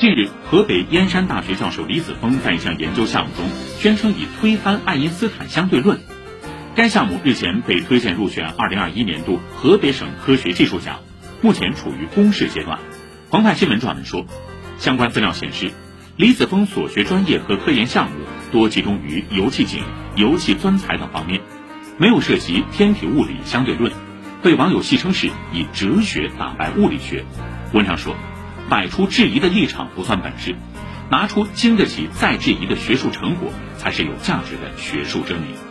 [0.00, 3.44] 近日，河北燕山大学教授李子峰在一项研究项目中
[3.78, 6.00] 宣称已推翻爱因斯坦相对论。
[6.74, 11.00] 该项目日前被推荐入选2021年度河北省科学技术奖，
[11.42, 12.78] 目前处于公示阶段。
[13.28, 14.24] 澎湃新闻撰文说，
[14.78, 15.70] 相关资料显示，
[16.16, 18.16] 李子峰所学专业和科研项目
[18.50, 19.84] 多集中于油气井、
[20.16, 21.42] 油气钻采等方面，
[21.98, 23.92] 没有涉及天体物理相对论，
[24.42, 27.26] 被网友戏称是以哲学打败物理学。
[27.74, 28.16] 文章说，
[28.70, 30.54] 摆出质疑的立场不算本事，
[31.10, 35.69] 拿出经得起再质疑的学术成果才是有价值的学术证明。